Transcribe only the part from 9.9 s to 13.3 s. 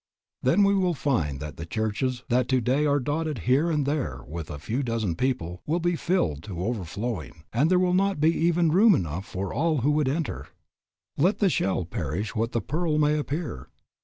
would enter. "Let the shell perish that the pearl may